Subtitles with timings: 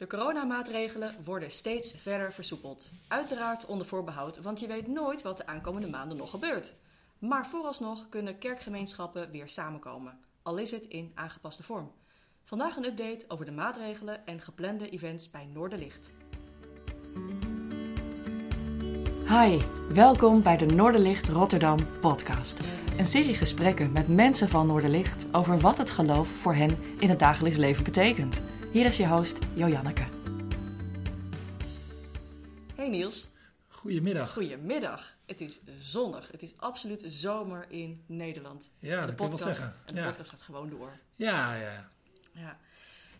[0.00, 2.90] De coronamaatregelen worden steeds verder versoepeld.
[3.08, 6.74] Uiteraard onder voorbehoud, want je weet nooit wat de aankomende maanden nog gebeurt.
[7.18, 11.92] Maar vooralsnog kunnen kerkgemeenschappen weer samenkomen, al is het in aangepaste vorm.
[12.44, 16.10] Vandaag een update over de maatregelen en geplande events bij Noorderlicht.
[19.28, 19.58] Hi,
[19.92, 22.60] welkom bij de Noorderlicht Rotterdam podcast.
[22.98, 27.18] Een serie gesprekken met mensen van Noorderlicht over wat het geloof voor hen in het
[27.18, 28.40] dagelijks leven betekent.
[28.72, 30.04] Hier is je host Jojanneke.
[32.74, 33.28] Hey Niels.
[33.68, 34.32] Goedemiddag.
[34.32, 35.16] Goedemiddag.
[35.26, 36.28] Het is zonnig.
[36.30, 38.72] Het is absoluut zomer in Nederland.
[38.78, 39.74] Ja, dat je wel zeggen.
[39.86, 40.06] En de Ja.
[40.06, 40.98] podcast gaat gewoon door.
[41.16, 41.90] Ja, ja.
[42.32, 42.58] Ja.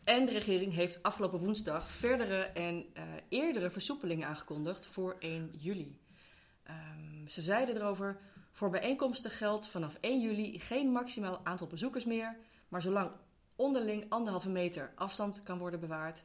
[0.04, 5.98] En de regering heeft afgelopen woensdag verdere en eh, eerdere versoepelingen aangekondigd voor 1 juli.
[6.62, 8.18] Ehm, ze zeiden erover:
[8.52, 12.36] voor bijeenkomsten geldt vanaf 1 juli geen maximaal aantal bezoekers meer,
[12.68, 13.10] maar zolang
[13.60, 16.24] onderling anderhalve meter afstand kan worden bewaard,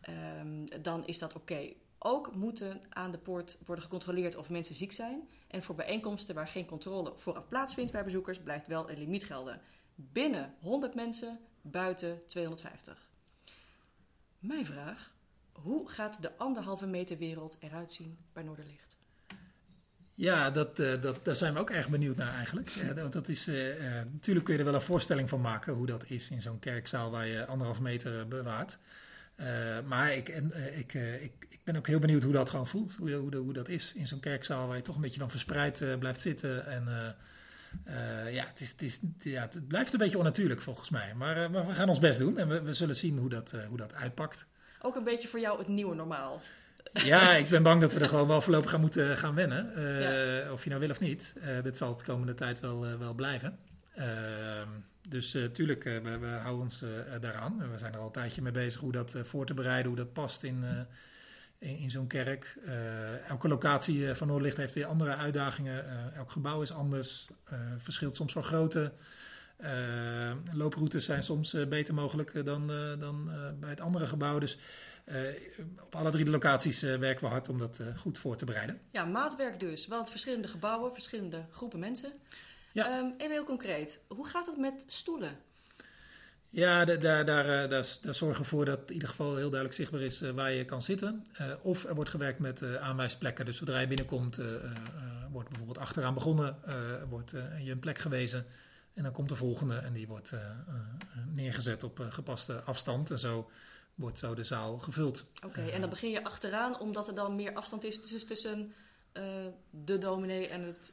[0.00, 1.72] ehm, dan is dat oké.
[1.98, 5.28] Ook moeten aan de poort worden gecontroleerd of mensen ziek zijn.
[5.48, 9.60] En voor bijeenkomsten waar geen controle vooraf plaatsvindt bij bezoekers, blijft wel een limiet gelden.
[9.94, 13.10] Binnen 100 mensen, buiten 250.
[14.38, 15.14] Mijn vraag:
[15.52, 18.95] hoe gaat de anderhalve meter wereld eruit zien bij Noorderlicht?
[20.16, 22.70] Ja, dat, eh, dat, daar zijn we ook erg benieuwd naar eigenlijk.
[22.94, 25.86] Want dat is, eh, eh, natuurlijk kun je er wel een voorstelling van maken hoe
[25.86, 28.78] dat is in zo'n kerkzaal waar je anderhalf meter bewaart.
[29.86, 32.96] Maar ik, en, ik, ik, ik ben ook heel benieuwd hoe dat gewoon voelt.
[32.96, 35.98] Hoe, hoe, hoe dat is in zo'n kerkzaal waar je toch een beetje dan verspreid
[35.98, 36.66] blijft zitten.
[36.66, 37.14] En
[38.30, 41.14] ja, het, is, het, is, ja, het blijft een beetje onnatuurlijk volgens mij.
[41.14, 43.76] Maar, maar we gaan ons best doen en we, we zullen zien hoe dat, hoe
[43.78, 44.46] dat uitpakt.
[44.80, 46.42] Ook een beetje voor jou het nieuwe normaal.
[46.92, 49.74] Ja, ik ben bang dat we er gewoon wel voorlopig gaan moeten gaan wennen.
[49.74, 50.52] Eh, Ja.
[50.52, 51.32] Of je nou wil of niet.
[51.42, 53.58] Eh, dit zal de komende tijd wel, eh, wel blijven.
[53.94, 54.68] Ehm,
[55.08, 56.84] dus tuurlijk, we, we houden ons
[57.20, 57.70] daaraan.
[57.70, 60.12] We zijn er al een tijdje mee bezig hoe dat voor te bereiden, hoe dat
[60.12, 60.64] past in,
[61.58, 62.58] in, in zo'n kerk.
[63.28, 65.84] Elke locatie van Noordlicht heeft weer andere uitdagingen.
[66.14, 67.28] Elk gebouw is anders.
[67.78, 68.92] verschilt soms van grootte.
[70.52, 72.66] Looproutes zijn soms beter mogelijk dan,
[72.98, 73.30] dan
[73.60, 74.38] bij het andere gebouw.
[74.38, 74.58] Dus
[75.82, 78.44] op alle drie de locaties eh, werken we hard om dat eh, goed voor te
[78.44, 78.80] bereiden.
[78.90, 79.86] Ja, maatwerk dus.
[79.86, 82.12] Want verschillende gebouwen, verschillende groepen mensen.
[82.72, 82.86] Ja.
[82.86, 85.30] Ehm, even heel concreet, hoe gaat het met stoelen?
[86.50, 89.50] Ja, da- daar, daar, eh, daar, daar zorgen we voor dat in ieder geval heel
[89.50, 91.26] duidelijk zichtbaar is eh, waar je kan zitten.
[91.32, 93.44] Eh, of er wordt gewerkt met eh, aanwijsplekken.
[93.44, 94.70] Dus zodra je binnenkomt, eh, eh, eh,
[95.30, 96.74] wordt bijvoorbeeld achteraan begonnen, eh,
[97.08, 98.46] wordt eh, je een plek gewezen.
[98.94, 100.74] En dan komt de volgende en die wordt eh, eh,
[101.32, 103.10] neergezet op eh, gepaste afstand.
[103.10, 103.50] En zo
[103.96, 105.24] wordt zo de zaal gevuld.
[105.44, 108.72] Oké, en dan begin je achteraan omdat er dan meer afstand is tussen
[109.12, 109.24] eh,
[109.70, 110.92] de dominee en het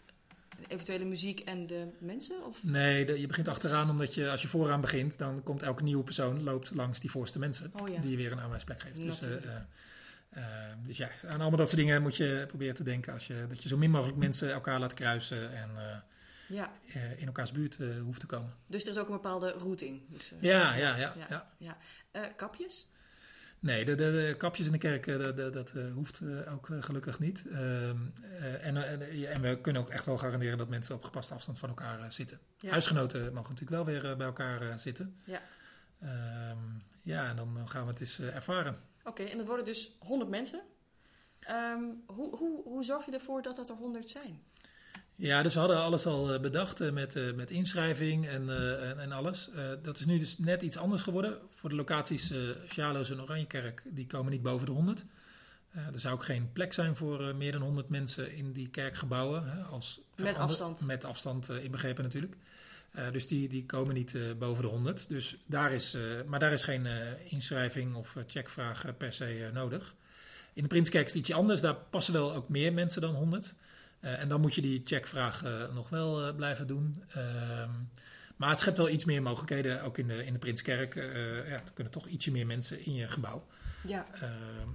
[0.67, 2.45] eventuele muziek en de mensen?
[2.45, 2.63] Of?
[2.63, 6.03] Nee, de- je begint achteraan omdat je, als je vooraan begint, dan komt elke nieuwe
[6.03, 7.71] persoon loopt langs die voorste mensen.
[7.81, 7.99] Oh ja.
[8.01, 8.95] Die je weer een aanwijsplek geeft.
[8.97, 9.33] Dus, eh,
[10.29, 10.43] eh,
[10.85, 13.13] dus ja, aan allemaal dat soort dingen moet je proberen te denken.
[13.13, 15.69] Als je, dat je zo min mogelijk mensen elkaar laat kruisen en
[16.47, 16.71] Ja,
[17.17, 18.53] in elkaars buurt hoeft te komen.
[18.67, 20.01] dus er is ook een bepaalde routing.
[20.09, 21.13] Dus, Ja, ja, ja.
[21.29, 21.77] ja, ja.
[22.11, 22.27] ja.
[22.27, 22.87] Kapjes?
[23.63, 26.53] Nee, de, de, de kapjes in de kerk, eh, de- de- dat eh, hoeft eh,
[26.53, 27.43] ook eh, gelukkig niet.
[27.51, 27.97] Ehm,
[28.39, 31.59] eh, en, eh, en, we kunnen ook echt wel garanderen dat mensen op gepaste afstand
[31.59, 32.39] van elkaar eh, zitten.
[32.59, 32.69] Ja.
[32.71, 35.19] Huisgenoten mogen natuurlijk wel weer eh, bij elkaar eh, zitten.
[35.25, 35.41] Ja.
[36.01, 36.57] Ehm,
[37.01, 38.77] ja, en dan gaan we het eens eh, ervaren.
[39.03, 40.61] Oké, en dat worden dus 100 mensen.
[41.39, 44.41] Ehm, hoe, hoe, hoe zorg je ervoor dat dat er 100 zijn?
[45.15, 48.49] Ja, dus we hadden alles al eh, bedacht eh, met, eh, met inschrijving en,
[48.81, 49.49] en, en alles.
[49.81, 51.37] Dat is nu dus net iets anders geworden.
[51.49, 52.33] Voor de locaties
[52.67, 55.05] Sjaloos en Oranjekerk, die komen niet boven de 100.
[55.71, 59.49] Eh, er zou ook geen plek zijn voor meer dan 100 mensen in die kerkgebouwen.
[59.49, 60.85] Hè, als, Met ander- afstand.
[60.85, 62.35] Met afstand inbegrepen natuurlijk.
[63.11, 65.05] Dus die, die komen niet boven de 100.
[65.09, 66.87] Dus daar is, maar daar is geen
[67.29, 69.93] inschrijving of checkvraag per se nodig.
[70.53, 71.61] In de Prinskerk is het ietsje anders.
[71.61, 73.53] Daar passen wel ook meer mensen dan 100.
[74.03, 77.03] Eh, en dan moet je die checkvraag eh, nog wel eh, blijven doen.
[77.09, 77.69] Ehm,
[78.35, 80.95] maar het schept wel iets meer mogelijkheden, ook in de, in de Prinskerk.
[80.95, 81.01] Ja,
[81.53, 83.45] er kunnen toch ietsje meer mensen in je gebouw.
[83.87, 84.69] Ja, Ehm,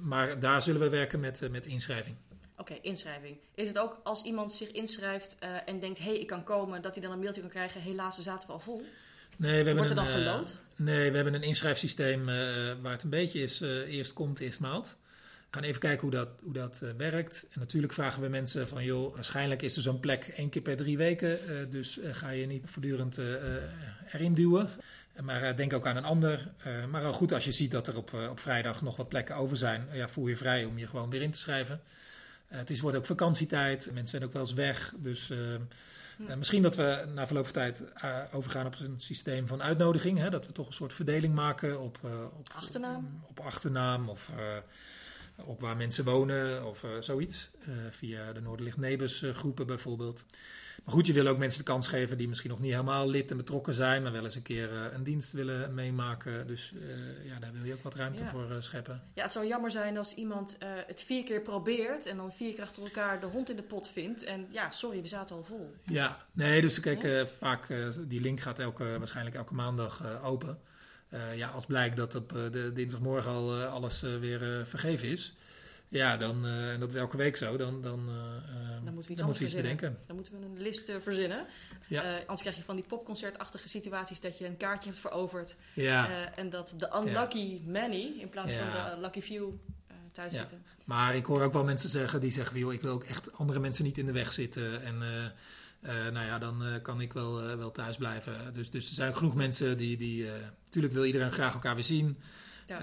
[0.00, 2.16] maar daar zullen we werken met, met inschrijving.
[2.56, 3.36] oké, inschrijving.
[3.54, 6.94] Is het ook als iemand zich inschrijft en denkt, hé, hey, ik kan komen, dat
[6.94, 8.84] hij dan een mailtje kan krijgen, helaas, ze zaten we al vol?
[9.36, 10.58] Nee, we hebben Wordt er dan een, gelood?
[10.76, 12.24] Nee, we hebben een inschrijfsysteem
[12.82, 14.96] waar het een beetje is eerst komt, eerst maalt.
[15.54, 17.46] Gaan even kijken hoe dat, hoe dat eh, werkt.
[17.50, 20.76] En natuurlijk vragen we mensen van, joh, waarschijnlijk is er zo'n plek één keer per
[20.76, 21.48] drie weken.
[21.48, 23.18] eh, dus eh, ga je niet voortdurend
[24.12, 24.68] erin duwen.
[25.22, 26.48] Maar denk ook aan een ander.
[26.90, 29.56] Maar al goed als je ziet dat er op, op vrijdag nog wat plekken over
[29.56, 29.86] zijn.
[29.92, 31.80] ja, voel je vrij om je gewoon weer in te schrijven.
[32.46, 33.84] Het is, wordt ook vakantietijd.
[33.84, 34.94] Mensen zijn ook wel eens weg.
[34.96, 35.32] Dus
[36.18, 40.18] Uh, misschien dat we na verloop van tijd uh, overgaan op een systeem van uitnodiging.
[40.18, 43.22] Hè, dat we toch een soort verdeling maken op, uh, op achternaam.
[43.28, 44.30] Op, achternaam of
[45.44, 47.50] op waar mensen wonen of zoiets.
[47.90, 50.24] via de Noorderlicht Neighbors groepen bijvoorbeeld.
[50.84, 53.30] Maar goed, je wil ook mensen de kans geven die misschien nog niet helemaal lid
[53.30, 56.46] en betrokken zijn, maar wel eens een keer uh, een dienst willen meemaken.
[56.46, 58.30] Dus uh, ja, daar wil je ook wat ruimte Ja.
[58.30, 59.02] voor uh, scheppen.
[59.14, 62.54] Ja, het zou jammer zijn als iemand eh, het vier keer probeert en dan vier
[62.54, 64.24] keer achter elkaar de hond in de pot vindt.
[64.24, 65.74] En ja, sorry, we zaten al vol.
[65.82, 67.66] Ja, nee, dus kijk, eh, vaak
[68.08, 70.58] die link gaat elke, waarschijnlijk elke maandag open.
[71.14, 75.08] Uh, ja, als blijkt dat op uh, de dinsdagmorgen al uh, alles uh, weer vergeven
[75.08, 75.34] is.
[75.88, 78.06] Ja, dan, en dat is elke week zo, dan, dan,
[78.84, 79.98] dan moeten we iets, dan moeten we iets bedenken.
[80.06, 81.46] Dan moeten we een list verzinnen.
[81.86, 82.16] Ja.
[82.18, 85.56] Anders krijg je van die popconcertachtige situaties dat je een kaartje hebt veroverd.
[85.74, 86.32] Ja.
[86.34, 87.70] En dat de unlucky ja.
[87.70, 89.50] many in plaats van de lucky few
[90.12, 90.40] thuis Ja.
[90.40, 90.64] zitten.
[90.84, 93.58] Maar ik hoor ook wel mensen zeggen die zeggen: joh, ik wil ook echt andere
[93.58, 94.82] mensen niet in de weg zitten.
[94.82, 95.02] En
[95.82, 98.54] nou ja, dan uh, kan ik wel, wel thuis blijven.
[98.54, 99.96] Dus, dus er zijn genoeg mensen die.
[99.96, 100.28] die
[100.64, 102.18] natuurlijk wil iedereen graag elkaar weer zien.
[102.66, 102.80] Ja.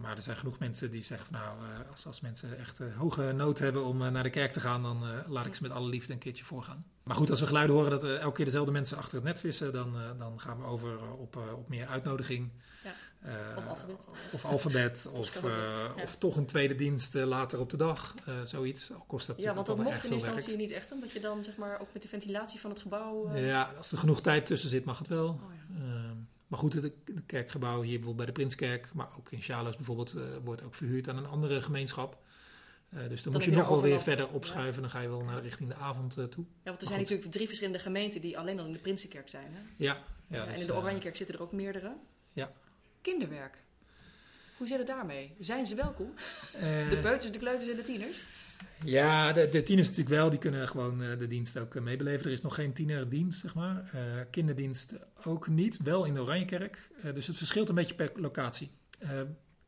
[0.00, 1.58] Maar er zijn genoeg mensen die zeggen: van, Nou,
[1.90, 5.46] als, als mensen echt hoge nood hebben om naar de kerk te gaan, dan laat
[5.46, 6.84] ik ze met alle liefde een keertje voorgaan.
[7.02, 9.72] Maar goed, als we geluiden horen dat elke keer dezelfde mensen achter het net vissen,
[9.72, 12.50] dan, dan gaan we over op, op meer uitnodiging.
[12.84, 12.94] Ja.
[13.56, 14.06] Of alfabet.
[14.32, 15.94] Of alfabet, of, ja.
[16.02, 18.14] of toch een tweede dienst later op de dag,
[18.44, 18.92] zoiets.
[18.92, 20.58] Al kost dat ja, want dat mocht in instantie werk.
[20.58, 23.36] niet echt, omdat je dan zeg maar ook met de ventilatie van het gebouw.
[23.36, 25.28] Ja, als er genoeg tijd tussen zit, mag het wel.
[25.28, 25.84] Oh, ja.
[25.84, 26.16] Ehm,
[26.52, 26.92] maar goed, het
[27.26, 31.08] kerkgebouw hier bijvoorbeeld bij de Prinskerk, maar ook in Charles bijvoorbeeld, uh, wordt ook verhuurd
[31.08, 32.22] aan een andere gemeenschap.
[32.90, 34.74] Uh, dus dan, dan moet je nog wel weer verder opschuiven.
[34.74, 34.80] Ja.
[34.80, 36.44] Dan ga je wel naar richting de avond uh, toe.
[36.44, 37.08] Ja, want er zijn goed.
[37.08, 39.52] natuurlijk drie verschillende gemeenten die alleen al in de Prinsenkerk zijn.
[39.52, 39.60] Hè?
[39.76, 40.04] Ja.
[40.26, 41.96] ja, ja dus, en in de Oranjekerk zitten er ook meerdere.
[42.32, 42.50] Ja.
[43.02, 43.56] Kinderwerk.
[44.56, 45.34] Hoe zit het daarmee?
[45.38, 46.14] Zijn ze welkom?
[46.90, 48.20] de beuters, de kleuters en de tieners?
[48.84, 50.30] Ja, de, de, tieners natuurlijk wel.
[50.30, 52.26] Die kunnen gewoon uh, de dienst ook uh, meebeleven.
[52.26, 53.90] Er is nog geen tienerdienst, zeg maar.
[53.94, 54.00] Uh,
[54.30, 54.94] kinderdienst
[55.24, 55.82] ook niet.
[55.82, 56.90] Wel in de Oranjekerk.
[57.14, 58.70] dus het verschilt een beetje per locatie.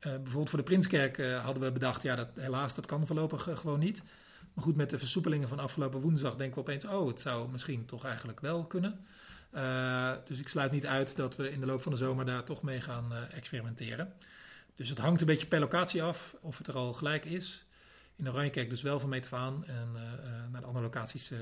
[0.00, 2.02] bijvoorbeeld voor de Prinskerk hadden we bedacht...
[2.02, 4.02] ja, dat, helaas, dat kan voorlopig gewoon niet.
[4.54, 6.36] Maar goed, met de versoepelingen van afgelopen woensdag...
[6.36, 6.84] denken we opeens...
[6.84, 9.06] oh, het zou misschien toch eigenlijk wel kunnen.
[10.24, 12.24] Dus ik sluit niet uit dat we in de loop van de zomer...
[12.24, 14.12] daar toch mee gaan experimenteren.
[14.74, 16.36] Dus het hangt een beetje per locatie af...
[16.40, 17.64] of het er al gelijk is...
[18.16, 19.64] In Oranjekerk dus wel van meet af aan.
[19.66, 20.00] En uh,
[20.52, 21.32] naar de andere locaties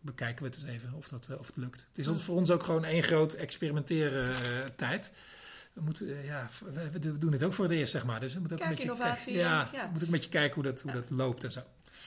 [0.00, 1.86] bekijken we het eens even of, dat, of het lukt.
[1.92, 4.36] Het is voor ons ook gewoon één groot experimenteren
[4.76, 5.12] tijd.
[5.72, 8.20] We, moeten, ja, we, we, doen het ook voor het eerst, zeg maar.
[8.20, 9.36] Dus we moeten ook een beetje, innovatie.
[9.36, 9.82] Ja, ja.
[9.84, 10.96] we moeten een beetje kijken hoe dat, hoe ja.
[10.96, 11.62] dat loopt en zo.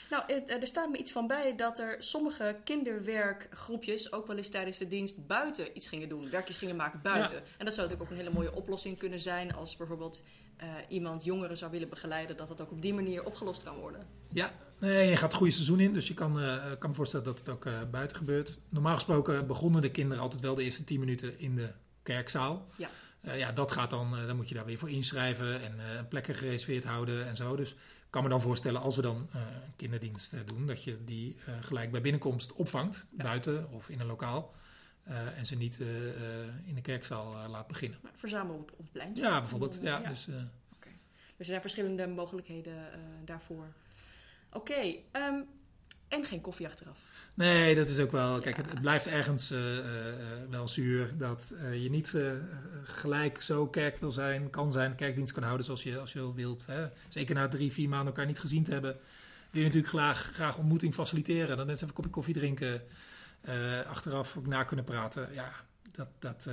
[0.10, 4.78] Nou, er staat me iets van bij dat er sommige kinderwerkgroepjes ook wel eens tijdens
[4.78, 6.30] de dienst buiten iets gingen doen.
[6.30, 7.36] Werkjes gingen maken buiten.
[7.36, 7.42] Ja.
[7.58, 10.22] En dat zou natuurlijk ook een hele mooie oplossing kunnen zijn als bijvoorbeeld
[10.64, 14.08] uh, iemand jongeren zou willen begeleiden, dat dat ook op die manier opgelost kan worden.
[14.30, 17.26] Ja, nee, je gaat het goede seizoen in, dus je kan, uh, kan me voorstellen
[17.26, 18.60] dat het ook uh, buiten gebeurt.
[18.70, 21.72] Normaal gesproken begonnen de kinderen altijd wel de eerste 10 minuten in de
[22.04, 22.68] kerkzaal.
[22.76, 22.90] Ja.
[23.34, 27.28] ja, dat gaat dan, dan moet je daar weer voor inschrijven en plekken gereserveerd houden
[27.28, 27.56] en zo.
[27.56, 27.76] Dus
[28.16, 32.02] kan me dan voorstellen als we dan een kinderdienst doen, dat je die gelijk bij
[32.02, 33.24] binnenkomst opvangt, ja.
[33.24, 34.54] buiten of in een lokaal.
[35.08, 36.14] Uh, en ze niet uh, uh,
[36.66, 38.00] in de kerkzaal laat beginnen.
[38.02, 39.24] Maar verzamelen op, op het pleintje?
[39.24, 39.78] Ja, bijvoorbeeld.
[39.82, 40.10] Ja, ja.
[40.10, 40.28] Dus,
[40.76, 40.92] okay.
[41.28, 42.76] dus er zijn verschillende mogelijkheden
[43.26, 43.74] daarvoor.
[44.52, 45.46] Oké, okay, um,
[46.08, 47.00] en geen koffie achteraf?
[47.34, 48.40] Nee, dat is ook wel...
[48.40, 49.54] Kijk, het, het, blijft ergens
[50.50, 52.14] wel zuur dat je niet
[52.84, 56.66] gelijk zo kerk wil zijn, kan zijn, kerkdienst kan houden zoals je, als je wilt.
[56.66, 56.88] Hè.
[57.10, 58.92] Zeker na drie, vier maanden elkaar niet gezien te hebben,
[59.50, 61.58] wil je natuurlijk graag, graag ontmoeting faciliteren.
[61.58, 62.82] Dan mensen even een kopje koffie drinken...
[63.90, 65.34] Achteraf ook na kunnen praten.
[65.34, 65.52] Ja,
[65.92, 66.50] dat, dat,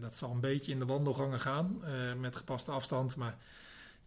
[0.00, 1.80] dat zal een beetje in de wandelgangen gaan
[2.20, 3.16] met gepaste afstand.
[3.16, 3.36] Maar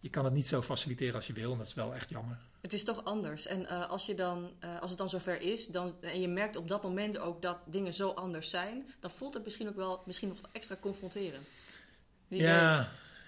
[0.00, 1.52] je kan het niet zo faciliteren als je wil.
[1.52, 2.38] En dat is wel echt jammer.
[2.60, 3.46] Het is toch anders.
[3.46, 4.50] En als, je dan,
[4.80, 7.94] als het dan zover is dan, en je merkt op dat moment ook dat dingen
[7.94, 11.48] zo anders zijn, dan voelt het misschien ook wel misschien nog extra confronterend.
[12.28, 12.78] Wie ja.
[12.78, 12.86] Weet.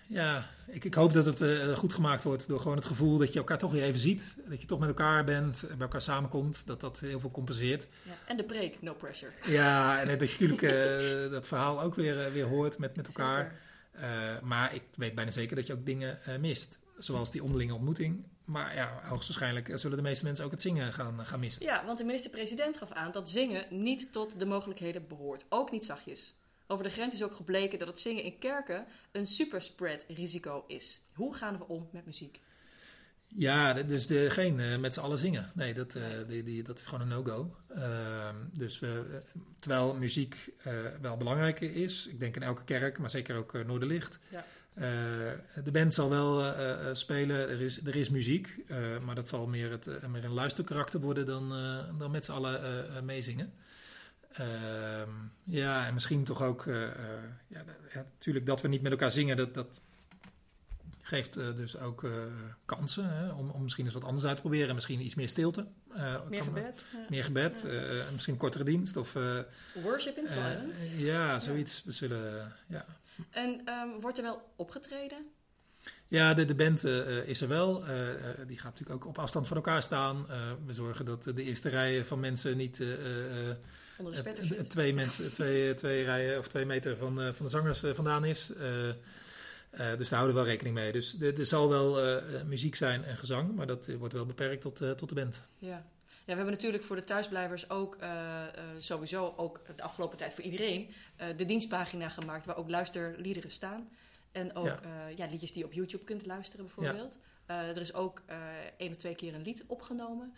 [0.09, 3.33] Ja, ik, ik, hoop dat het uh, goed gemaakt wordt door gewoon het gevoel dat
[3.33, 4.37] je elkaar toch weer even ziet.
[4.49, 6.63] Dat je toch met elkaar bent, bij elkaar samenkomt.
[6.67, 7.87] Dat dat heel veel compenseert.
[8.03, 9.33] Ja, en de preek, no pressure.
[9.45, 13.55] Ja, en dat je natuurlijk dat verhaal ook weer, weer hoort met, met elkaar.
[14.43, 16.79] Maar ik weet bijna zeker dat je ook dingen mist.
[16.97, 18.27] Zoals die onderlinge ontmoeting.
[18.45, 21.63] Maar ja, hoogstwaarschijnlijk zullen de meeste mensen ook het zingen gaan, gaan missen.
[21.63, 25.45] Ja, want de minister-president gaf aan dat zingen niet tot de mogelijkheden behoort.
[25.49, 26.37] Ook niet zachtjes.
[26.67, 31.01] Over de grens is ook gebleken dat het zingen in kerken een superspread risico is.
[31.15, 32.41] Hoe gaan we om met muziek?
[33.37, 35.51] Ja, dus de, geen uh, met z'n allen zingen.
[35.55, 37.55] Nee, dat, uh, die, die, dat is gewoon een no-go.
[37.77, 39.23] Uh, dus we,
[39.59, 44.19] terwijl muziek uh, wel belangrijk is, ik denk in elke kerk, maar zeker ook Noorderlicht.
[44.29, 44.45] Ja.
[45.65, 46.55] de band zal wel
[46.95, 48.57] spelen, er is, er is muziek,
[49.05, 51.49] maar dat zal meer, het, meer een luisterkarakter worden dan,
[51.99, 53.53] dan met z'n allen meezingen.
[54.33, 55.11] Ehm,
[55.45, 56.65] ja, en misschien toch ook,
[57.47, 59.81] ja, natuurlijk dat we niet met elkaar zingen, dat, dat
[61.09, 62.07] geeft dus ook
[62.65, 64.75] kansen hè, om, om misschien eens wat anders uit te proberen.
[64.75, 65.67] Misschien iets meer stilte.
[66.29, 66.83] meer gebed.
[67.09, 67.65] Meer gebed,
[68.13, 68.97] misschien kortere dienst.
[68.97, 69.17] Of,
[69.83, 71.05] Worship in silence.
[71.05, 71.85] ja, zoiets.
[71.85, 72.87] We zullen, ja.
[73.31, 75.27] En um, wordt er wel opgetreden?
[76.09, 77.83] Ja, de, de band uh, is er wel.
[77.83, 77.89] Uh,
[78.47, 80.27] die gaat natuurlijk ook op afstand van elkaar staan.
[80.67, 82.83] we zorgen dat de eerste rijen van mensen niet
[83.99, 88.25] Onder de twee, mensen, twee, twee rijen of twee meter van, van de zangers vandaan
[88.25, 88.53] is.
[89.71, 90.93] Dus daar houden we wel rekening mee.
[90.93, 95.09] Dus er, zal wel muziek zijn en gezang, maar dat wordt wel beperkt tot, tot
[95.09, 95.43] de band.
[95.59, 95.87] Ja.
[96.09, 97.97] Ja, we hebben natuurlijk voor de thuisblijvers ook
[98.79, 100.91] sowieso ook de afgelopen tijd voor iedereen
[101.37, 103.89] de dienstpagina gemaakt waar ook luisterliederen staan.
[104.33, 105.09] En ook ja.
[105.17, 105.27] Ja.
[105.31, 107.19] liedjes die je op YouTube kunt luisteren bijvoorbeeld.
[107.47, 107.63] Ja.
[107.63, 108.23] Er is ook
[108.77, 110.35] één of twee keer een lied opgenomen.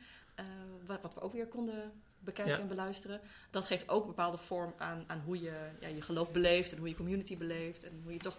[0.86, 3.20] Wat, wat, we ook weer konden bekijken en beluisteren.
[3.50, 6.72] Dat geeft ook een bepaalde vorm aan, aan hoe je ja, je geloof beleeft.
[6.72, 7.84] En hoe je community beleeft.
[7.84, 8.38] En hoe je toch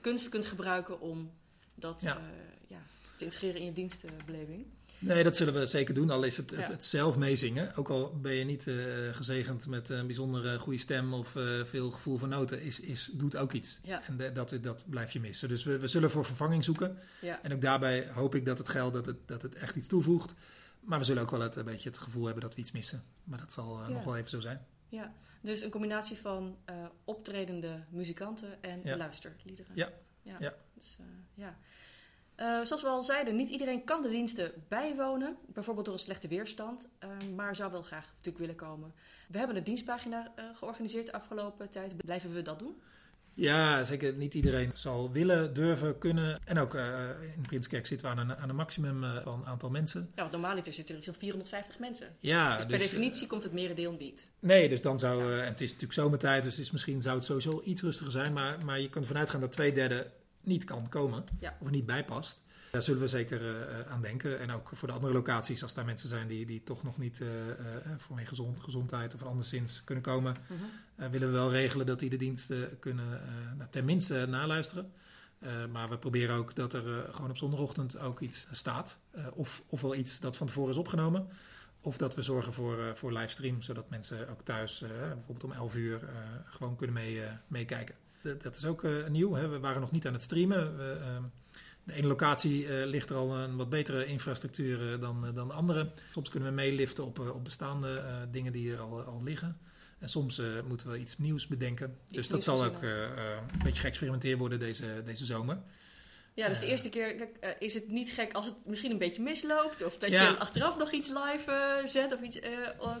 [0.00, 1.30] kunst kunt gebruiken om
[1.74, 2.20] dat ja.
[3.16, 4.66] te integreren in je dienstbeleving.
[4.98, 6.10] Nee, dat zullen we zeker doen.
[6.10, 7.76] Al is het, het, zelf meezingen.
[7.76, 11.90] Ook al ben je niet uh, gezegend met een bijzondere goede stem of uh, veel
[11.90, 13.78] gevoel voor noten, is, is, doet ook iets.
[13.82, 14.02] Ja.
[14.06, 15.48] En de, dat, dat blijf je missen.
[15.48, 16.98] Dus we, we zullen voor vervanging zoeken.
[17.20, 17.42] Ja.
[17.42, 20.34] En ook daarbij hoop ik dat het geld dat het, dat het echt iets toevoegt.
[20.80, 23.04] Maar we zullen ook wel het, een beetje het gevoel hebben dat we iets missen.
[23.24, 24.66] Maar dat zal uh, nog wel even zo zijn.
[24.88, 26.58] Ja, dus een combinatie van
[27.04, 29.72] optredende muzikanten en luisterliederen.
[29.74, 29.92] Ja.
[30.22, 30.36] Ja.
[30.40, 30.54] ja.
[30.74, 30.98] Dus,
[31.34, 31.56] ja.
[32.36, 36.28] Uh, zoals we al zeiden, niet iedereen kan de diensten bijwonen, bijvoorbeeld door een slechte
[36.28, 36.88] weerstand,
[37.34, 38.94] maar zou wel graag natuurlijk willen komen.
[39.28, 41.96] We hebben een dienstpagina georganiseerd de afgelopen tijd.
[41.96, 42.80] Blijven we dat doen?
[43.36, 44.12] Ja, zeker.
[44.12, 46.38] Niet iedereen zal willen, durven, kunnen.
[46.44, 50.00] En ook in Prinskerk zitten we aan een, aan een maximum van aantal mensen.
[50.14, 52.16] Ja, want normaliter zitten er zo'n 450 mensen.
[52.20, 54.26] Ja, dus per dus, definitie komt het merendeel niet.
[54.40, 57.62] Nee, dus dan zou, en het is natuurlijk zomertijd, dus is misschien zou het sowieso
[57.64, 58.32] iets rustiger zijn.
[58.32, 61.56] Maar, maar je kunt ervan uitgaan dat twee derde niet kan komen ja.
[61.60, 62.44] of niet bijpast.
[62.76, 64.38] Daar zullen we zeker uh, aan denken.
[64.38, 67.20] En ook voor de andere locaties, als daar mensen zijn die, die toch nog niet
[67.20, 67.64] uh, uh,
[67.96, 71.10] vanwege gezond, gezondheid of anderszins kunnen komen, -hmm.
[71.10, 73.20] willen we wel regelen dat die de diensten kunnen
[73.56, 74.92] nou, tenminste naluisteren.
[75.72, 78.98] maar we proberen ook dat er gewoon op zondagochtend ook iets staat.
[79.32, 81.28] of, of wel iets dat van tevoren is opgenomen.
[81.80, 86.00] Of dat we zorgen voor, voor livestream, zodat mensen ook thuis bijvoorbeeld om 11 uur
[86.46, 87.94] gewoon kunnen mee, meekijken
[88.42, 89.32] dat is ook nieuw.
[89.32, 89.48] Hè.
[89.48, 90.76] We waren nog niet aan het streamen.
[90.76, 91.24] We, uh,
[91.86, 95.92] de ene locatie uh, ligt er al een wat betere infrastructuur dan, dan de andere.
[96.12, 99.58] Soms kunnen we meeliften op, op bestaande dingen die er al, al liggen.
[99.98, 101.98] En soms moeten we iets nieuws bedenken.
[102.08, 105.58] Iets dus dat zal ook een beetje geëxperimenteerd worden deze, deze zomer.
[106.34, 107.28] Ja, dus de eerste keer
[107.58, 109.84] is het niet gek als het misschien een beetje misloopt.
[109.84, 110.28] Of dat ja.
[110.28, 112.38] je achteraf nog iets live zet of iets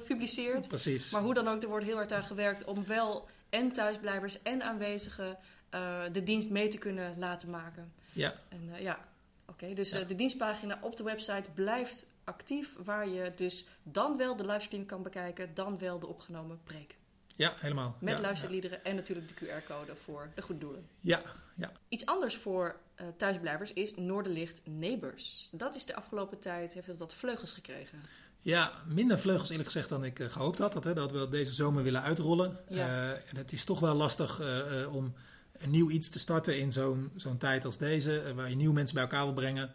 [0.06, 0.68] publiceert.
[0.68, 1.10] Precies.
[1.10, 4.62] Maar hoe dan ook, er wordt heel hard aan gewerkt om wel en thuisblijvers en
[4.62, 5.38] aanwezigen
[6.12, 7.92] de dienst mee te kunnen laten maken.
[8.16, 8.34] Ja.
[8.48, 9.52] En, uh, ja, oké.
[9.52, 9.74] Okay.
[9.74, 10.00] Dus ja.
[10.00, 14.86] uh, de dienstpagina op de website blijft actief, waar je dus dan wel de livestream
[14.86, 16.96] kan bekijken, dan wel de opgenomen preek.
[17.36, 17.96] Ja, helemaal.
[18.00, 20.88] Met ja, luisterliederen en natuurlijk de QR-code voor de goede doelen.
[21.00, 21.22] Ja,
[21.54, 21.72] ja.
[21.88, 22.76] Iets anders voor
[23.16, 25.48] thuisblijvers is Noorderlicht Neighbors.
[25.52, 28.02] Dat is de afgelopen tijd, heeft het wat vleugels gekregen.
[28.40, 30.72] Ja, minder vleugels eerlijk gezegd dan ik uh, gehoopt had.
[30.72, 32.58] Dat, hè, dat we deze zomer willen uitrollen.
[32.68, 33.12] Ja.
[33.12, 34.40] Uh, het is toch wel lastig
[34.90, 35.14] om
[35.58, 38.32] een nieuw iets te starten in zo'n zo'n tijd als deze.
[38.34, 39.72] waar je nieuwe mensen bij elkaar wil brengen.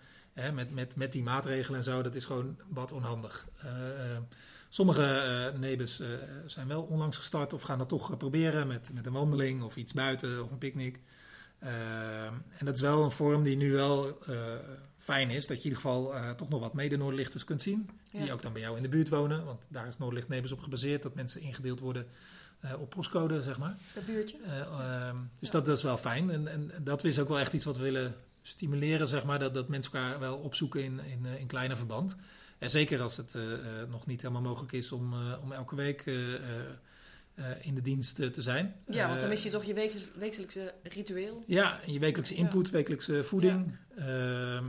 [0.54, 2.02] met, met, met die maatregelen en zo.
[2.02, 3.48] Dat is gewoon wat onhandig.
[4.70, 6.02] sommige nebus
[6.46, 9.94] zijn wel onlangs gestart of gaan dat toch proberen met, met een wandeling of iets
[9.94, 11.00] buiten of een picknick.
[11.60, 14.18] en dat is wel een vorm die nu wel
[14.98, 15.48] fijn is.
[15.48, 17.90] Dat je in ieder geval toch nog wat mede-Noordlichters kunt zien.
[18.12, 19.46] Die ook dan bij jou in de buurt wonen.
[19.46, 21.04] Want daar is Noordlicht Nebus op gebaseerd.
[21.04, 22.41] Dat mensen ingedeeld worden uh,
[22.80, 23.76] op postcode, zeg maar.
[23.94, 24.38] Per buurtje.
[24.46, 25.52] Uh, uh, dus ja.
[25.52, 26.30] dat, dat, is wel fijn.
[26.30, 29.40] En, en, dat is ook wel echt iets wat we willen stimuleren, zeg maar.
[29.40, 32.16] Dat, dat mensen elkaar wel opzoeken in, in, in kleine verband.
[32.58, 33.38] En zeker als het
[33.90, 36.06] nog niet helemaal mogelijk is om, om elke week
[37.62, 38.76] in de dienst te zijn.
[38.86, 39.74] Ja, want dan mis je toch je
[40.16, 41.44] wekelijkse ritueel.
[41.48, 43.76] Ja, je wekelijkse input, wekelijkse voeding.
[43.98, 44.66] Ehm,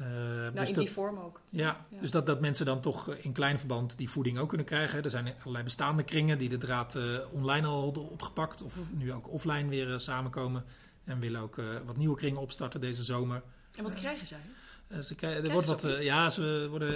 [0.00, 1.40] uh, nou, dus in dat, die vorm ook.
[1.48, 4.66] Ja, ja, dus dat, dat mensen dan toch in klein verband die voeding ook kunnen
[4.66, 5.02] krijgen.
[5.02, 8.62] Er zijn allerlei bestaande kringen die de draad uh, online al hadden opgepakt.
[8.62, 10.64] Of nu ook offline weer uh, samenkomen.
[11.04, 13.42] En willen ook wat nieuwe kringen opstarten deze zomer.
[13.76, 14.38] En wat krijgen zij?
[15.02, 16.92] ze krijgen, er wordt wat, ja, ze, worden,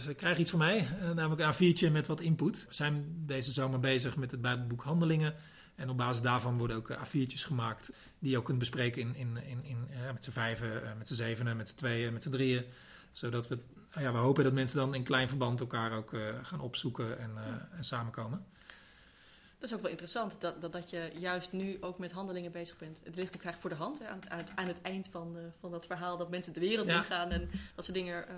[0.00, 2.64] ze krijgen iets van mij, namelijk een A4'tje met wat input.
[2.68, 5.34] We zijn deze zomer bezig met het Bijbelboek Handelingen.
[5.78, 9.36] En op basis daarvan worden ook A4'tjes gemaakt die je ook kunt bespreken in, in,
[9.46, 12.64] in, in ja, met z'n vijven, met z'n zevenen, met z'n tweeën, met z'n drieën.
[13.12, 13.58] Zodat we,
[13.94, 17.30] ja, we hopen dat mensen dan in klein verband elkaar ook uh, gaan opzoeken en,
[17.36, 18.46] uh, en samenkomen.
[19.58, 22.78] Dat is ook wel interessant, dat, dat, dat je juist nu ook met handelingen bezig
[22.78, 23.00] bent.
[23.04, 25.08] Het ligt ook eigenlijk voor de hand, hè, aan, het, aan, het, aan het eind
[25.08, 26.96] van, uh, van dat verhaal, dat mensen de wereld Ja.
[26.96, 28.28] ingaan en dat soort dingen.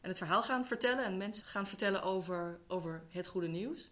[0.00, 3.90] en het verhaal gaan vertellen en mensen gaan vertellen over, over het goede nieuws.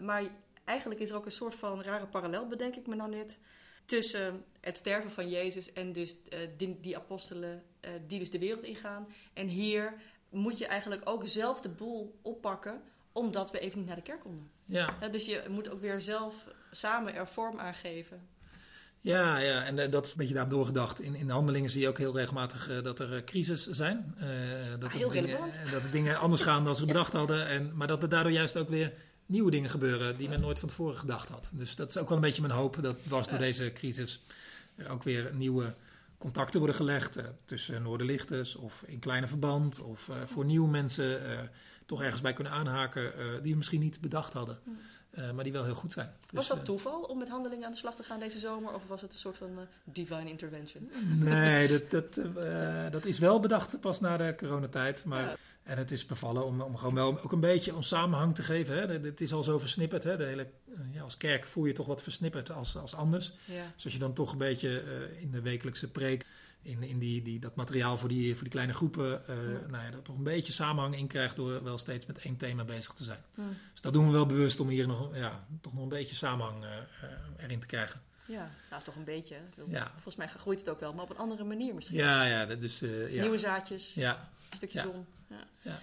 [0.00, 0.22] Maar
[0.64, 3.38] eigenlijk is er ook een soort van rare parallel, bedenk ik me nou net,
[3.86, 8.38] tussen het sterven van Jezus en dus uh, die, die, apostelen uh, die dus de
[8.38, 9.06] wereld ingaan.
[9.32, 9.94] En hier
[10.28, 14.20] moet je eigenlijk ook zelf de boel oppakken, omdat we even niet naar de kerk
[14.20, 14.50] konden.
[14.64, 14.96] Ja.
[15.00, 16.34] ja dus je moet ook weer zelf
[16.70, 18.28] samen er vorm aan geven.
[19.00, 21.00] Ja, ja, en uh, dat is een beetje daarop doorgedacht.
[21.00, 24.14] In, in de handelingen zie je ook heel regelmatig uh, dat er uh, crisis zijn.
[24.78, 25.60] dat, ah, heel dingen, relevant.
[25.70, 27.46] dat de dingen anders gaan dan ze bedacht hadden.
[27.46, 28.92] En, maar dat er daardoor juist ook weer
[29.26, 31.48] nieuwe dingen gebeuren die men nooit van tevoren gedacht had.
[31.52, 32.78] Dus dat is ook wel een beetje mijn hoop.
[32.80, 34.20] Dat was door deze crisis
[34.76, 35.74] er ook weer nieuwe
[36.18, 37.18] contacten worden gelegd.
[37.44, 39.80] tussen Noorderlichters of in kleine verband.
[39.80, 41.20] Of voor nieuwe mensen
[41.86, 43.12] toch ergens bij kunnen aanhaken
[43.42, 44.58] die we misschien niet bedacht hadden.
[45.18, 46.12] Uh, maar die wel heel goed zijn.
[46.30, 48.74] Was dus, dat toeval om met handelingen aan de slag te gaan deze zomer?
[48.74, 50.90] Of was het een soort van uh, divine intervention?
[51.18, 55.04] Nee, dat, dat, uh, dat is wel bedacht pas na de coronatijd.
[55.04, 55.36] Maar, ja.
[55.64, 58.76] En het is bevallen om, om gewoon wel ook een beetje om samenhang te geven.
[58.76, 59.06] Hè.
[59.08, 60.04] Het is al zo versnipperd.
[60.04, 60.16] Hè.
[60.16, 60.50] De hele,
[60.92, 63.32] ja, als kerk voel je toch wat versnipperd als, als anders.
[63.44, 63.72] Ja.
[63.74, 64.82] Dus als je dan toch een beetje
[65.20, 66.26] in de wekelijkse preek...
[66.66, 69.66] In, in die, die, dat materiaal voor die, voor die kleine groepen, uh, ja.
[69.70, 72.64] nou ja, dat toch een beetje samenhang in krijgt door wel steeds met één thema
[72.64, 73.18] bezig te zijn.
[73.72, 76.64] Dus dat doen we wel bewust om hier nog, ja, toch nog een beetje samenhang
[76.64, 76.70] uh,
[77.36, 78.00] erin te krijgen.
[78.26, 79.36] Ja, nou toch een beetje.
[79.50, 79.90] Bedoel, ja.
[79.92, 81.98] Volgens mij groeit het ook wel, maar op een andere manier misschien.
[81.98, 83.20] Ja, ja, dus, dus ja.
[83.20, 84.28] nieuwe zaadjes, ja.
[84.50, 85.06] een stukje zon.
[85.28, 85.46] Ja.
[85.62, 85.78] ja.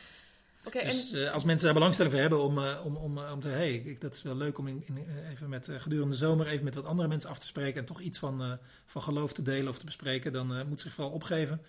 [0.63, 1.19] Okay, dus en...
[1.19, 4.01] uh, als mensen daar belangstelling voor hebben om, uh, om, om, om te hey, ik,
[4.01, 6.75] dat is wel leuk om in, in, even met uh, gedurende de zomer even met
[6.75, 9.79] wat andere mensen af te spreken en toch iets van, van geloof te delen of
[9.79, 11.61] te bespreken, dan moet zich vooral opgeven.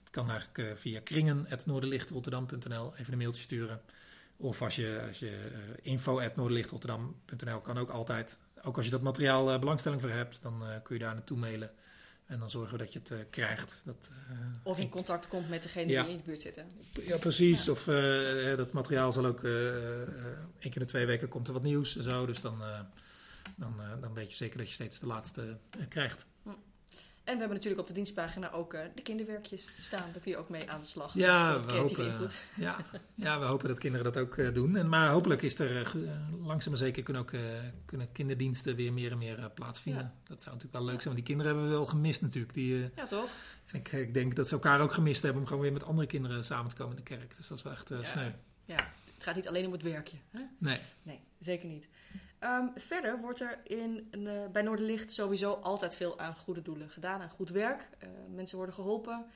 [0.00, 3.80] Het kan eigenlijk via kringen.noorderlichtrotterdam.nl even een mailtje sturen.
[4.36, 5.38] Of als je, als je
[5.82, 8.36] info.noorderlichtrotterdam.nl kan ook altijd.
[8.62, 11.70] Ook als je dat materiaal belangstelling voor hebt, dan kun je daar naartoe mailen.
[12.28, 13.80] En dan zorgen we dat je het uh, krijgt.
[13.84, 16.02] Dat, uh, of in contact komt met degene ja.
[16.02, 16.66] die in de buurt zitten.
[17.02, 17.64] Ja, precies.
[17.64, 17.72] Ja.
[17.72, 21.62] Of uh, dat materiaal zal ook één keer in de twee weken komt er wat
[21.62, 22.26] nieuws en zo.
[22.26, 22.62] Dus dan,
[23.56, 25.56] dan, dan weet je zeker dat je steeds de laatste
[25.88, 26.26] krijgt.
[27.28, 30.12] En we hebben natuurlijk op de dienstpagina ook de kinderwerkjes staan.
[30.12, 31.14] Daar kun je ook mee aan de slag.
[31.14, 32.76] Ja, we hopen, ja,
[33.14, 34.76] ja, we hopen dat kinderen dat ook doen.
[34.76, 35.92] En, maar hopelijk is er
[36.42, 37.32] langzaam maar zeker kunnen ook
[37.84, 40.02] kunnen kinderdiensten weer meer en meer plaatsvinden.
[40.02, 40.12] Ja.
[40.28, 42.54] Dat zou natuurlijk wel leuk zijn, want die kinderen hebben we wel gemist natuurlijk.
[42.54, 43.30] Die, ja, toch?
[43.66, 46.06] En ik, ik, denk dat ze elkaar ook gemist hebben om gewoon weer met andere
[46.06, 47.36] kinderen samen te komen in de kerk.
[47.36, 48.04] Dus dat is wel echt ja.
[48.04, 48.30] sneu.
[48.64, 48.74] Ja,
[49.14, 50.16] het gaat niet alleen om het werkje.
[50.30, 50.40] Hè?
[50.58, 50.78] Nee.
[51.02, 51.88] Nee, zeker niet.
[52.44, 57.20] Um, verder wordt er in, uh, bij Noorderlicht sowieso altijd veel aan goede doelen gedaan,
[57.20, 57.88] aan goed werk.
[58.02, 59.26] Uh, mensen worden geholpen.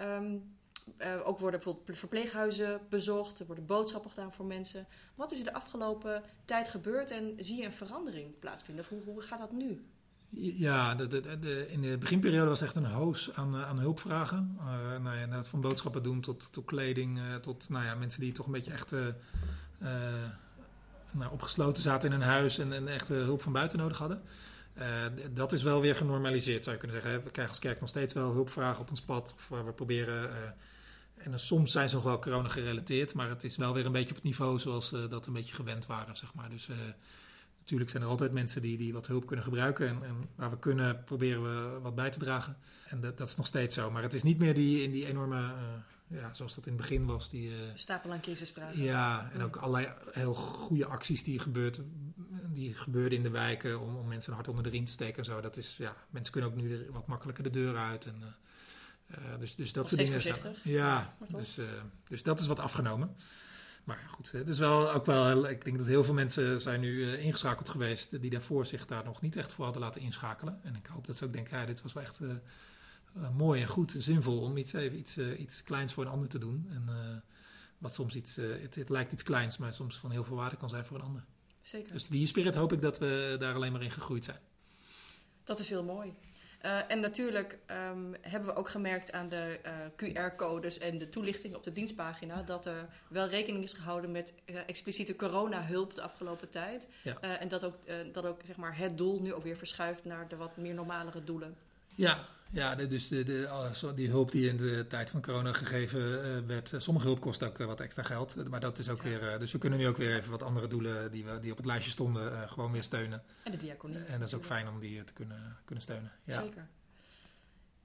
[0.00, 0.56] Um,
[1.02, 4.86] uh, ook worden bijvoorbeeld verpleeghuizen bezocht, er worden boodschappen gedaan voor mensen.
[5.14, 8.84] Wat is er de afgelopen tijd gebeurd en zie je een verandering plaatsvinden?
[9.04, 9.84] Hoe, gaat dat nu?
[10.38, 14.58] Ja, de, in de beginperiode was echt een hoos aan, aan hulpvragen.
[15.02, 18.52] Nou ja, van boodschappen doen tot, tot kleding, tot nou ja, mensen die toch een
[18.52, 18.92] beetje echt
[21.10, 24.22] nou, opgesloten zaten in een huis en, en echt hulp van buiten nodig hadden.
[25.30, 27.24] dat is wel weer genormaliseerd, zou je kunnen zeggen.
[27.24, 29.34] We krijgen als kerk nog steeds wel hulpvragen op ons pad.
[29.36, 30.30] Of we proberen
[31.18, 33.92] en dan soms zijn ze nog wel corona gerelateerd, maar het is wel weer een
[33.92, 36.48] beetje op het niveau zoals uh, dat een beetje gewend waren, zeg maar.
[36.48, 36.68] Dus
[37.68, 39.88] natuurlijk zijn er altijd mensen die, die wat hulp kunnen gebruiken.
[39.88, 42.56] En, en, waar we kunnen, proberen we wat bij te dragen.
[42.86, 43.90] En dat, dat is nog steeds zo.
[43.90, 46.80] Maar het is niet meer die, in die enorme, uh, ja, zoals dat in het
[46.80, 47.30] begin was.
[47.30, 48.82] Die, Stapel aan crisisvragen.
[48.82, 51.80] Ja, en ook allerlei heel goede acties die, gebeurt,
[52.52, 55.18] die gebeurden in de wijken om, om mensen een hart onder de riem te steken
[55.18, 55.40] en zo.
[55.40, 58.22] Dat is, ja, mensen kunnen ook nu wat makkelijker de deur uit en...
[59.10, 60.12] Uh, dus, dus dat soort dingen.
[60.12, 60.64] Voorzichtig.
[60.64, 61.66] Ja, dus, uh,
[62.08, 63.16] dus dat is wat afgenomen.
[63.88, 65.48] Maar goed, het is wel ook wel.
[65.48, 69.04] Ik denk dat heel veel mensen zijn nu uh, ingeschakeld geweest die daarvoor zich daar
[69.04, 70.60] nog niet echt voor hadden laten inschakelen.
[70.62, 72.20] En ik hoop dat ze ook denken, ja, dit was wel echt
[73.36, 76.38] mooi en goed en zinvol om iets, even iets, iets kleins voor een ander te
[76.38, 76.68] doen.
[76.70, 77.22] En
[77.78, 80.68] wat soms iets, het, het, lijkt iets kleins, maar soms van heel veel waarde kan
[80.68, 81.24] zijn voor een ander.
[81.62, 81.92] Zeker.
[81.92, 84.40] Dus die spirit hoop ik dat we daar alleen maar in gegroeid zijn.
[85.44, 86.14] Dat is heel mooi.
[86.64, 87.58] Uh, en natuurlijk
[87.90, 92.42] um, hebben we ook gemerkt aan de uh, QR-codes en de toelichting op de dienstpagina
[92.42, 96.88] dat er wel rekening is gehouden met uh, expliciete coronahulp de afgelopen tijd.
[97.02, 97.20] Ja.
[97.20, 97.74] en dat ook,
[98.12, 101.24] dat ook zeg maar, het doel nu ook weer verschuift naar de wat meer normalere
[101.24, 101.56] doelen.
[101.98, 106.72] Ja, ja dus de, de, die hulp die in de tijd van corona gegeven werd,
[106.76, 108.48] sommige hulp kost ook wat extra geld.
[108.48, 109.08] Maar dat is ook ja.
[109.08, 111.56] weer, dus we kunnen nu ook weer even wat andere doelen die, we, die op
[111.56, 113.22] het lijstje stonden, gewoon weer steunen.
[113.42, 114.04] En de diaconie.
[114.04, 116.12] En dat is ook fijn om die te kunnen, kunnen steunen.
[116.24, 116.42] Ja.
[116.42, 116.68] Zeker.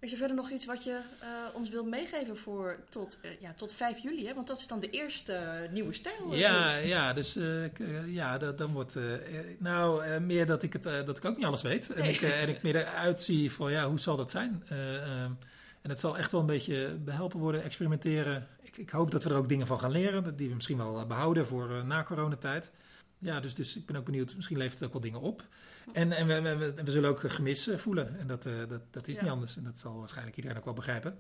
[0.04, 3.54] Is er verder nog iets wat je uh, ons wil meegeven voor tot, uh, ja,
[3.54, 4.28] tot 5 juli?
[4.28, 4.34] Hè?
[4.34, 6.36] Want dat is dan de eerste uh, nieuwe stijl.
[6.36, 7.38] Ja, ja, dus
[8.06, 8.96] ja, dat, dan wordt.
[9.58, 11.90] nou, meer dat ik, het, dat ik ook niet alles weet.
[11.90, 14.64] En, ik, en ik meer eruit zie van ja, hoe zal dat zijn?
[14.72, 15.38] Um,
[15.82, 18.48] en het zal echt wel een beetje behelpen worden, experimenteren.
[18.62, 21.06] Ik, ik, hoop dat we er ook dingen van gaan leren, die we misschien wel
[21.08, 22.72] behouden voor na coronatijd.
[23.20, 25.44] Ja, dus, dus ik ben ook benieuwd, misschien levert het ook wel dingen op.
[25.92, 28.20] En, en we, we, we, zullen ook gemis eh, voelen.
[28.20, 29.58] En dat, uh, dat, dat is niet anders.
[29.58, 31.18] En dat zal waarschijnlijk iedereen ook wel begrijpen.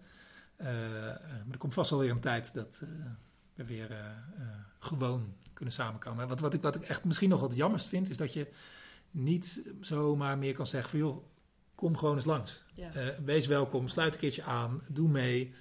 [0.58, 2.82] Uh, maar er komt vast wel weer een tijd dat
[3.56, 3.90] we weer
[4.80, 6.28] gewoon kunnen samenkomen.
[6.28, 8.48] Wat, wat, ik, wat ik echt misschien nog wat jammerst vind, is dat je
[9.12, 11.24] niet zomaar meer kan zeggen van joh,
[11.76, 12.64] kom gewoon eens langs.
[12.74, 12.92] Ja.
[13.26, 15.54] wees welkom, sluit een keertje aan, doe mee.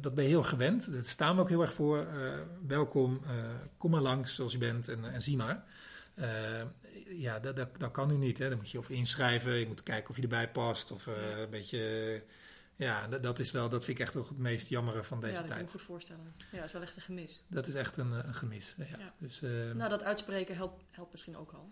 [0.00, 0.92] dat ben je heel gewend.
[0.92, 2.06] Daar staan we ook heel erg voor.
[2.66, 3.20] welkom,
[3.76, 5.64] kom maar langs zoals je bent en, en zie maar
[7.08, 8.38] ja, dat, dat, dat, kan nu niet.
[8.38, 8.48] Hè.
[8.48, 10.90] Dan moet je of inschrijven, je moet kijken of je erbij past.
[10.90, 12.22] Of uh, een beetje.
[12.76, 15.32] Ja, dat, dat, is wel, dat vind ik echt nog het meest jammere van deze
[15.32, 15.42] tijd.
[15.42, 16.34] Ja, dat kan ik me goed voorstellen.
[16.50, 17.42] Ja, dat is wel echt een gemis.
[17.48, 18.74] Dat is echt een, een gemis.
[18.78, 18.84] Ja.
[18.98, 19.14] ja.
[19.18, 21.68] Dus, uh, nou, dat uitspreken helpt, helpt misschien ook al.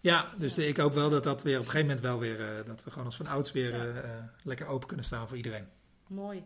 [0.00, 2.66] Ja, dus ik hoop wel dat dat weer op een gegeven moment wel weer, uh,
[2.66, 4.04] dat we gewoon als van ouds weer
[4.42, 5.66] lekker open kunnen staan voor iedereen.
[6.06, 6.44] Mooi.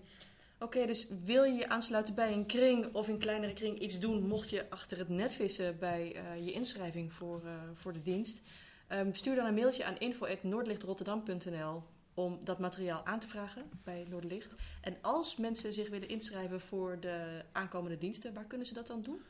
[0.59, 4.27] Oké, dus wil je je aansluiten bij een kring of in kleinere kring iets doen,
[4.27, 8.43] mocht je achter het net vissen bij uh, je inschrijving voor, uh, voor de dienst?
[8.89, 11.83] Um, stuur dan een mailtje aan info.noordlichtrotterdam.nl
[12.15, 14.55] om dat materiaal aan te vragen bij Noordlicht.
[14.81, 19.03] En als mensen zich willen inschrijven voor de aankomende diensten, waar kunnen ze dat dan
[19.03, 19.21] doen?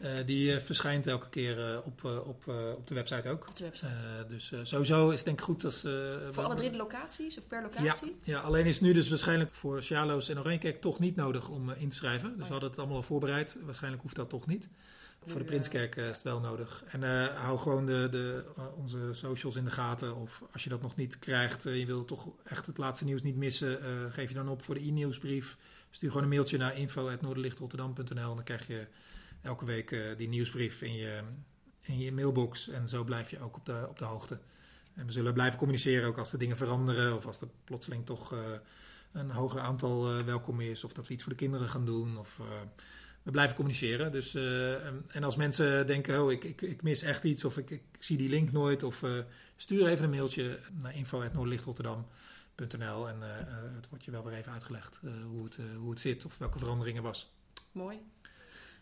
[0.00, 3.48] Uh, die uh, verschijnt elke keer uh, op, op, op de website ook.
[3.48, 4.24] Op de website.
[4.28, 5.80] dus sowieso is het denk ik goed als...
[6.30, 8.16] voor alle drie de locaties of per locatie?
[8.22, 11.48] Ja, ja alleen is het nu dus waarschijnlijk voor Sjaloos en Oranjekijk toch niet nodig
[11.48, 12.28] om in te schrijven.
[12.28, 13.56] Dus oh, we hadden het allemaal al voorbereid.
[13.64, 14.68] Waarschijnlijk hoeft dat toch niet.
[15.26, 16.84] Voor de Prinskerk is het wel nodig.
[16.86, 18.44] En hou gewoon de, de,
[18.76, 20.16] onze socials in de gaten.
[20.16, 23.36] Of als je dat nog niet krijgt, je wil toch echt het laatste nieuws niet
[23.36, 23.78] missen,
[24.10, 25.56] geef je dan op voor de e-nieuwsbrief.
[25.90, 28.86] Stuur gewoon een mailtje naar info.noorderlichtrotterdam.nl en dan krijg je
[29.44, 31.20] elke week uh, die nieuwsbrief in je,
[31.80, 32.68] in je mailbox.
[32.68, 34.38] En zo blijf je ook op de, op de hoogte.
[34.94, 37.16] En we zullen blijven communiceren ook als er dingen veranderen.
[37.16, 38.40] Of als er plotseling toch uh,
[39.12, 40.84] een hoger aantal uh, welkom is.
[40.84, 42.18] Of dat we iets voor de kinderen gaan doen.
[42.18, 42.40] Of,
[43.22, 44.12] we blijven communiceren.
[44.12, 44.34] Dus,
[45.08, 47.44] en als mensen denken, oh, ik, ik, ik mis echt iets.
[47.44, 48.82] Of ik, ik zie die link nooit.
[48.82, 49.04] Of
[49.56, 53.20] stuur even een mailtje naar info.noordlichtrotterdam.nl En
[53.74, 56.24] het wordt je wel weer even uitgelegd hoe, het, hoe het zit.
[56.24, 57.32] Of welke veranderingen was.
[57.72, 58.00] Mooi.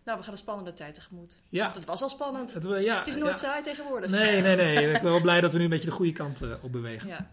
[0.05, 1.37] Nou, we gaan een spannende tijd tegemoet.
[1.49, 1.63] Ja.
[1.63, 2.55] Want het was al spannend.
[2.55, 4.11] Het, ja, het is nooit saai tegenwoordig.
[4.11, 4.87] Nee, nee, nee.
[4.95, 7.09] ik ben wel blij dat we nu een beetje de goede kant uh, op bewegen.
[7.09, 7.31] Ja.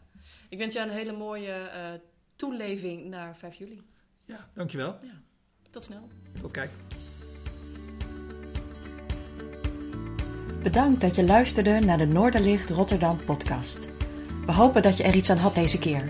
[0.50, 2.00] Ik wens je een hele mooie uh,
[2.36, 3.82] toeleving naar 5 juli.
[4.26, 4.98] Ja, dankjewel.
[5.02, 5.22] Ja.
[5.70, 6.10] Tot snel.
[6.42, 6.70] Tot kijk.
[10.64, 13.88] Bedankt dat je luisterde naar de Noorderlicht Rotterdam podcast.
[14.46, 16.10] We hopen dat je er iets aan had deze keer.